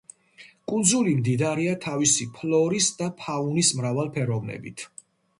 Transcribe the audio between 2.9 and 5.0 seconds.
და ფაუნის მრავალფეროვნებით.